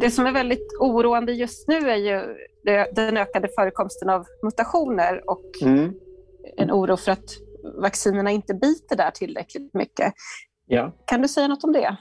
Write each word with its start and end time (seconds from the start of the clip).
Det 0.00 0.10
som 0.10 0.26
är 0.26 0.32
väldigt 0.32 0.68
oroande 0.80 1.32
just 1.32 1.68
nu 1.68 1.90
är 1.90 1.96
ju 1.96 2.36
den 2.92 3.16
ökade 3.16 3.48
förekomsten 3.58 4.10
av 4.10 4.26
mutationer 4.42 5.30
och 5.30 5.44
mm. 5.62 5.94
en 6.56 6.70
oro 6.70 6.96
för 6.96 7.12
att 7.12 7.24
vaccinerna 7.82 8.30
inte 8.30 8.54
biter 8.54 8.96
där 8.96 9.10
tillräckligt 9.10 9.74
mycket. 9.74 10.12
Ja. 10.66 10.92
Kan 11.06 11.22
du 11.22 11.28
säga 11.28 11.48
något 11.48 11.64
om 11.64 11.72
det? 11.72 11.96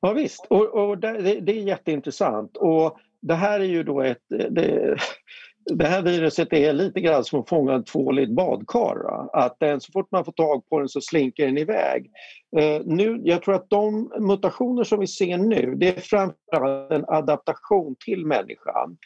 Ja 0.00 0.12
visst, 0.12 0.46
och, 0.50 0.74
och 0.74 0.98
det, 0.98 1.40
det, 1.40 1.52
är 1.52 1.62
jätteintressant. 1.62 2.56
Och 2.56 2.98
det 3.20 3.34
här 3.34 3.60
är 3.60 3.64
ju 3.64 3.82
då 3.82 4.02
ett... 4.02 4.22
Det, 4.28 4.96
det 5.74 5.86
här 5.86 6.02
viruset 6.02 6.52
är 6.52 6.72
lite 6.72 7.00
grann 7.00 7.24
som 7.24 7.40
att 7.40 7.48
fånga 7.48 7.72
en 7.72 7.84
tvål 7.84 8.18
i 8.18 8.22
ett 8.22 8.36
badkar. 8.36 8.96
Att 9.32 9.56
den, 9.60 9.80
så 9.80 9.92
fort 9.92 10.10
man 10.10 10.24
får 10.24 10.32
tag 10.32 10.68
på 10.68 10.78
den 10.78 10.88
så 10.88 11.00
slinker 11.00 11.46
den 11.46 11.58
iväg. 11.58 12.10
Eh, 12.56 12.82
nu, 12.84 13.20
jag 13.24 13.42
tror 13.42 13.54
att 13.54 13.70
de 13.70 14.12
mutationer 14.18 14.84
som 14.84 15.00
vi 15.00 15.06
ser 15.06 15.38
nu 15.38 15.74
det 15.76 15.96
är 15.96 16.00
framförallt 16.00 16.92
en 16.92 17.04
adaptation 17.08 17.96
till 18.04 18.26
människan. 18.26 18.96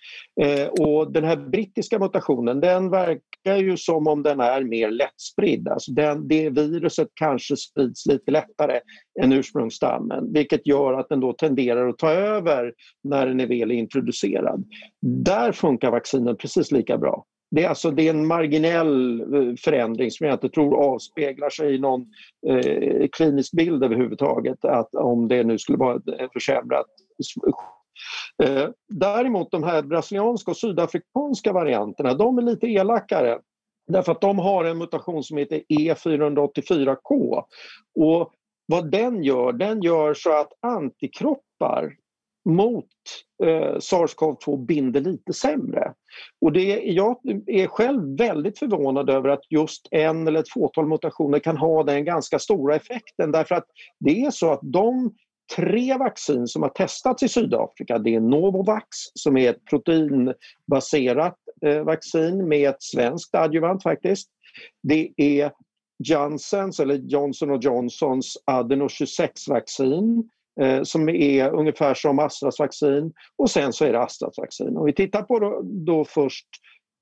Eh, 0.40 0.68
och 0.68 1.12
den 1.12 1.24
här 1.24 1.36
brittiska 1.36 1.98
mutationen 1.98 2.60
den 2.60 2.90
verkar 2.90 3.56
ju 3.56 3.76
som 3.76 4.06
om 4.06 4.22
den 4.22 4.40
är 4.40 4.62
mer 4.64 4.90
lättspridd. 4.90 5.68
Alltså 5.68 5.92
den, 5.92 6.28
det 6.28 6.50
viruset 6.50 7.08
kanske 7.14 7.56
sprids 7.56 8.06
lite 8.06 8.30
lättare 8.30 8.80
än 9.22 9.32
ursprungsstammen 9.32 10.32
vilket 10.32 10.66
gör 10.66 10.92
att 10.92 11.08
den 11.08 11.20
då 11.20 11.32
tenderar 11.32 11.88
att 11.88 11.98
ta 11.98 12.10
över 12.10 12.72
när 13.04 13.26
den 13.26 13.40
är 13.40 13.46
väl 13.46 13.72
introducerad. 13.72 14.64
Där 15.00 15.52
funkar 15.52 15.90
vaccinen 15.90 16.36
precis 16.36 16.72
lika 16.72 16.98
bra. 16.98 17.24
Det 17.54 17.64
är, 17.64 17.68
alltså, 17.68 17.90
det 17.90 18.06
är 18.06 18.10
en 18.10 18.26
marginell 18.26 19.20
eh, 19.20 19.54
förändring 19.64 20.10
som 20.10 20.26
jag 20.26 20.34
inte 20.34 20.48
tror 20.48 20.94
avspeglar 20.94 21.50
sig 21.50 21.74
i 21.74 21.78
någon 21.78 22.06
eh, 22.46 23.08
klinisk 23.12 23.52
bild 23.52 23.84
överhuvudtaget, 23.84 24.64
att 24.64 24.94
om 24.94 25.28
det 25.28 25.44
nu 25.44 25.58
skulle 25.58 25.78
vara 25.78 26.00
en 26.18 26.28
försämrat 26.32 26.86
eh, 28.42 28.68
Däremot 28.88 29.50
de 29.50 29.62
här 29.62 29.82
brasilianska 29.82 30.50
och 30.50 30.56
sydafrikanska 30.56 31.52
varianterna, 31.52 32.14
de 32.14 32.38
är 32.38 32.42
lite 32.42 32.66
elakare. 32.66 33.38
Därför 33.86 34.12
att 34.12 34.20
de 34.20 34.38
har 34.38 34.64
en 34.64 34.78
mutation 34.78 35.22
som 35.22 35.36
heter 35.36 35.62
E484K. 35.68 37.42
Och 38.00 38.32
vad 38.66 38.90
den 38.90 39.22
gör, 39.22 39.52
den 39.52 39.82
gör 39.82 40.14
så 40.14 40.40
att 40.40 40.52
antikroppar 40.60 41.96
mot 42.44 42.88
eh, 43.42 43.76
SARS-CoV-2 43.76 44.66
binder 44.66 45.00
lite 45.00 45.32
sämre. 45.32 45.92
Och 46.40 46.52
det, 46.52 46.82
jag 46.84 47.16
är 47.46 47.66
själv 47.66 48.18
väldigt 48.18 48.58
förvånad 48.58 49.10
över 49.10 49.28
att 49.28 49.50
just 49.50 49.88
en 49.90 50.28
eller 50.28 50.40
ett 50.40 50.52
fåtal 50.52 50.86
mutationer 50.86 51.38
kan 51.38 51.56
ha 51.56 51.82
den 51.82 52.04
ganska 52.04 52.38
stora 52.38 52.76
effekten 52.76 53.32
därför 53.32 53.54
att 53.54 53.66
det 54.00 54.22
är 54.22 54.30
så 54.30 54.52
att 54.52 54.60
de 54.62 55.14
tre 55.56 55.96
vaccin 55.96 56.46
som 56.46 56.62
har 56.62 56.68
testats 56.68 57.22
i 57.22 57.28
Sydafrika 57.28 57.98
det 57.98 58.14
är 58.14 58.20
Novovax 58.20 58.86
som 59.14 59.36
är 59.36 59.50
ett 59.50 59.64
proteinbaserat 59.64 61.36
eh, 61.66 61.82
vaccin 61.82 62.48
med 62.48 62.68
ett 62.68 62.82
svenskt 62.82 63.34
adjuvant 63.34 63.82
faktiskt. 63.82 64.28
Det 64.82 65.12
är 65.16 65.52
Johnsons 66.04 66.80
eller 66.80 66.94
Johnson 66.94 67.60
Johnsons 67.60 68.36
Adeno 68.44 68.86
26-vaccin 68.86 70.18
eh, 70.18 70.24
Eh, 70.60 70.82
som 70.82 71.08
är 71.08 71.54
ungefär 71.54 71.94
som 71.94 72.18
Astras 72.18 72.58
vaccin 72.58 73.12
och 73.36 73.50
sen 73.50 73.72
så 73.72 73.84
är 73.84 73.92
det 73.92 74.02
Astras 74.02 74.38
vaccin. 74.38 74.76
Om 74.76 74.84
vi 74.84 74.92
tittar 74.92 75.22
på 75.22 75.38
då, 75.38 75.60
då 75.62 76.04
först 76.04 76.46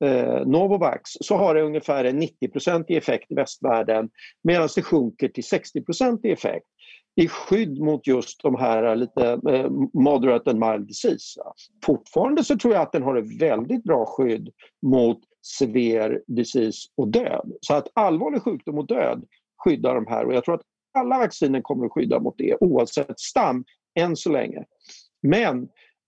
eh, 0.04 0.46
Novovax 0.46 1.10
så 1.20 1.36
har 1.36 1.54
det 1.54 1.62
ungefär 1.62 2.04
en 2.04 2.18
90 2.18 2.84
i 2.88 2.96
effekt 2.96 3.30
i 3.30 3.34
västvärlden 3.34 4.10
medan 4.42 4.68
det 4.74 4.82
sjunker 4.82 5.28
till 5.28 5.44
60 5.44 5.82
i 6.22 6.32
effekt 6.32 6.66
i 7.16 7.28
skydd 7.28 7.80
mot 7.80 8.06
just 8.06 8.42
de 8.42 8.54
här 8.54 8.96
lite 8.96 9.40
eh, 9.48 9.70
moderate 9.94 10.50
and 10.50 10.58
mild 10.58 10.86
disease. 10.86 11.40
Fortfarande 11.84 12.44
så 12.44 12.58
tror 12.58 12.74
jag 12.74 12.82
att 12.82 12.92
den 12.92 13.02
har 13.02 13.16
ett 13.16 13.40
väldigt 13.40 13.84
bra 13.84 14.06
skydd 14.06 14.48
mot 14.83 15.18
sever 15.58 16.22
disease 16.27 16.78
och 16.96 17.08
död. 17.08 17.52
Så 17.60 17.74
att 17.74 17.89
allvarlig 17.94 18.42
sjukdom 18.42 18.78
och 18.78 18.86
död 18.86 19.24
skyddar 19.64 19.94
de 19.94 20.06
här 20.06 20.24
och 20.24 20.34
jag 20.34 20.44
tror 20.44 20.55
att 20.55 20.62
alla 20.92 21.18
vacciner 21.18 21.61
kommer 21.61 21.86
att 21.86 21.92
skydda 21.92 22.20
mot 22.20 22.34
det 22.39 22.56
oavsett 22.61 23.20
stam 23.20 23.64
än 23.95 24.17
så 24.17 24.30
länge. 24.30 24.64
Men 25.23 25.62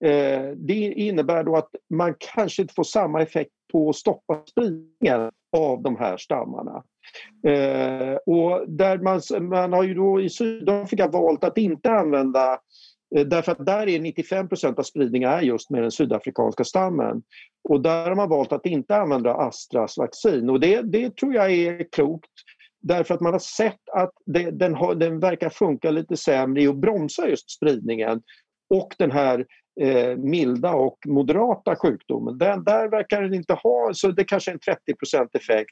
eh, 0.05 0.49
det 0.55 0.93
innebär 0.93 1.43
då 1.43 1.55
att 1.55 1.69
man 1.89 2.15
kanske 2.35 2.61
inte 2.61 2.73
får 2.73 2.83
samma 2.83 3.21
effekt 3.21 3.51
på 3.71 3.89
att 3.89 3.95
stoppa 3.95 4.43
spridningen 4.45 5.31
av 5.57 5.81
de 5.81 5.97
här 5.97 6.17
stammarna. 6.17 6.83
Eh, 7.47 8.15
och 8.25 8.69
där 8.69 8.97
man, 8.97 9.21
man 9.49 9.73
har 9.73 9.83
ju 9.83 9.93
då 9.93 10.21
i 10.21 10.29
Sydafrika 10.29 11.07
valt 11.07 11.43
att 11.43 11.57
inte 11.57 11.91
använda 11.91 12.59
eh, 13.15 13.25
Därför 13.25 13.51
att 13.51 13.65
där 13.65 13.89
är 13.89 13.99
95% 13.99 14.79
av 14.79 14.83
spridningen 14.83 15.29
är 15.29 15.41
just 15.41 15.69
med 15.69 15.81
den 15.81 15.91
sydafrikanska 15.91 16.63
stammen. 16.63 17.23
Och 17.69 17.81
där 17.81 18.07
har 18.07 18.15
man 18.15 18.29
valt 18.29 18.51
att 18.51 18.65
inte 18.65 18.95
använda 18.95 19.33
Astras 19.33 19.97
vaccin 19.97 20.49
och 20.49 20.59
det, 20.59 20.81
det 20.81 21.15
tror 21.15 21.33
jag 21.33 21.51
är 21.51 21.91
klokt. 21.91 22.31
Därför 22.83 23.13
att 23.13 23.21
man 23.21 23.33
har 23.33 23.39
sett 23.39 23.89
att 23.93 24.11
det, 24.25 24.51
den, 24.51 24.75
har, 24.75 24.95
den 24.95 25.19
verkar 25.19 25.49
funka 25.49 25.91
lite 25.91 26.17
sämre 26.17 26.61
i 26.61 26.67
att 26.67 26.77
bromsa 26.77 27.27
just 27.29 27.51
spridningen. 27.51 28.21
Och 28.69 28.95
den 28.97 29.11
här 29.11 29.45
eh, 29.81 30.17
milda 30.17 30.73
och 30.73 30.97
moderata 31.07 31.75
sjukdomen, 31.75 32.37
den, 32.37 32.63
där 32.63 32.89
verkar 32.89 33.21
den 33.21 33.33
inte 33.33 33.53
ha, 33.53 33.89
så 33.93 34.11
det 34.11 34.23
kanske 34.23 34.51
är 34.51 34.53
en 34.53 34.95
30% 35.19 35.27
effekt. 35.33 35.71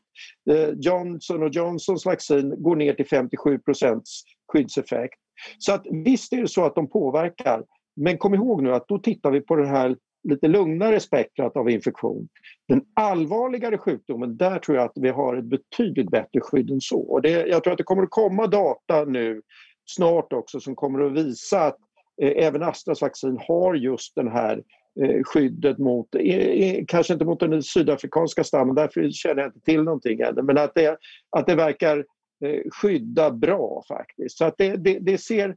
Eh, 0.52 0.70
Johnson 0.76 1.44
och 1.44 1.50
Johnsons 1.56 2.06
vaccin 2.06 2.64
går 2.64 2.76
ner 2.76 2.94
till 2.94 3.08
57 3.08 3.60
skyddseffekt. 4.54 5.20
Så 5.58 5.74
att 5.74 5.86
visst 6.06 6.34
är 6.34 6.42
det 6.42 6.48
så 6.48 6.66
att 6.66 6.76
de 6.76 6.90
påverkar, 6.90 7.64
men 7.96 8.18
kom 8.18 8.34
ihåg 8.34 8.64
nu 8.64 8.74
att 8.74 8.88
då 8.88 9.00
tittar 9.00 9.32
vi 9.32 9.42
på 9.42 9.56
den 9.56 9.68
här 9.68 9.96
lite 10.24 10.48
lugnare 10.48 11.00
spektrat 11.00 11.58
av 11.58 11.70
infektion. 11.70 12.28
Den 12.68 12.82
allvarligare 12.94 13.78
sjukdomen, 13.78 14.38
där 14.38 14.60
tror 14.60 14.78
jag 14.78 14.86
att 14.86 14.92
vi 14.96 15.10
har 15.10 15.38
ett 15.38 15.46
betydligt 15.46 16.12
bättre 16.12 16.40
skydd 16.42 16.72
än 16.72 16.82
så. 16.82 17.00
Och 17.00 17.22
det, 17.22 17.48
jag 17.48 17.64
tror 17.64 17.72
att 17.72 17.78
det 17.78 17.84
kommer 17.84 18.04
att 18.04 18.10
komma 18.10 18.48
data 18.48 19.06
nu 19.06 19.42
snart 19.86 20.34
också 20.34 20.60
som 20.60 20.76
kommer 20.76 21.04
att 21.04 21.14
visa 21.14 21.62
att 21.62 21.78
eh, 22.22 22.46
även 22.46 22.64
Astras 22.64 23.02
vaccin 23.02 23.40
har 23.48 23.76
just 23.76 24.16
den 24.16 24.28
här 24.28 24.64
eh, 25.02 25.24
skyddet 25.24 25.78
mot, 25.78 26.16
eh, 26.16 26.36
eh, 26.36 26.84
kanske 26.88 27.14
inte 27.14 27.26
mot 27.26 27.40
den 27.40 27.64
sydafrikanska 27.64 28.44
stammen, 28.44 28.76
därför 28.76 29.10
känner 29.12 29.42
jag 29.42 29.50
inte 29.50 29.60
till 29.60 29.84
någonting 29.84 30.20
ännu, 30.20 30.42
men 30.42 30.58
att 30.58 30.76
det, 30.76 30.98
att 31.30 31.48
det 31.48 31.56
verkar 31.56 31.98
eh, 32.46 32.62
skydda 32.82 33.32
bra 33.32 33.84
faktiskt. 33.88 34.38
Så 34.38 34.46
att 34.46 34.56
det, 34.58 34.76
det, 34.76 35.00
det 35.00 35.18
ser 35.18 35.56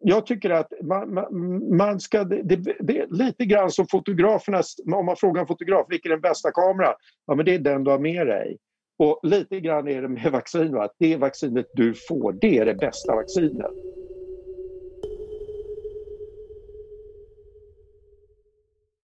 jag 0.00 0.26
tycker 0.26 0.50
att 0.50 0.72
man, 0.82 1.14
man, 1.14 1.76
man 1.76 2.00
ska... 2.00 2.24
Det, 2.24 2.42
det, 2.80 2.98
är 2.98 3.06
lite 3.10 3.44
grann 3.44 3.70
som 3.70 3.86
fotografernas... 3.86 4.76
om 4.94 5.06
man 5.06 5.16
frågar 5.16 5.40
en 5.40 5.46
fotograf 5.46 5.86
vilken 5.88 6.12
är 6.12 6.16
den 6.16 6.22
bästa 6.22 6.50
kameran 6.50 6.94
Ja 7.26 7.34
men 7.34 7.44
det 7.44 7.54
är 7.54 7.58
den 7.58 7.84
du 7.84 7.90
har 7.90 7.98
med 7.98 8.26
dig. 8.26 8.58
Och 8.98 9.20
lite 9.22 9.60
grann 9.60 9.88
är 9.88 10.02
det 10.02 10.08
med 10.08 10.32
vaccin, 10.32 10.72
va? 10.72 10.88
det 10.98 11.16
vaccinet 11.16 11.66
du 11.74 11.94
får, 11.94 12.32
det 12.32 12.58
är 12.58 12.64
det 12.64 12.74
bästa 12.74 13.14
vaccinet. 13.14 13.72